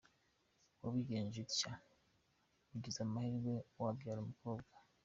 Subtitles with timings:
[0.81, 1.71] Wabigenje utya,
[2.73, 3.51] ugize amahirwe
[3.81, 4.75] wabyara umukobwa.